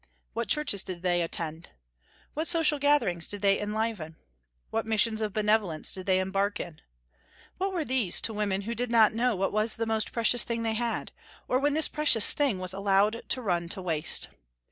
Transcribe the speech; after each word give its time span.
What 0.33 0.47
churches 0.49 0.81
did 0.81 1.03
they 1.03 1.21
attend? 1.21 1.69
What 2.33 2.47
social 2.47 2.79
gatherings 2.79 3.27
did 3.27 3.43
they 3.43 3.59
enliven? 3.59 4.17
What 4.71 4.87
missions 4.87 5.21
of 5.21 5.31
benevolence 5.31 5.91
did 5.91 6.07
they 6.07 6.19
embark 6.19 6.59
in? 6.59 6.81
What 7.59 7.71
were 7.71 7.85
these 7.85 8.19
to 8.21 8.33
women 8.33 8.61
who 8.61 8.73
did 8.73 8.89
not 8.89 9.13
know 9.13 9.35
what 9.35 9.53
was 9.53 9.75
the 9.75 9.85
most 9.85 10.11
precious 10.11 10.43
thing 10.43 10.63
they 10.63 10.73
had, 10.73 11.11
or 11.47 11.59
when 11.59 11.75
this 11.75 11.87
precious 11.87 12.33
thing 12.33 12.57
was 12.57 12.73
allowed 12.73 13.21
to 13.29 13.41
run 13.43 13.69
to 13.69 13.81
waste? 13.83 14.29